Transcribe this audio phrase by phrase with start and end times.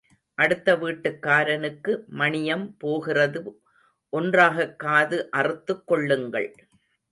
[0.37, 3.61] அடுத்த வீட்டுக்காரனுக்கு மணியம் போகிறது
[4.13, 6.49] ஒன்றாகக் காது அறுத்துக் கொள்ளுங்கள்.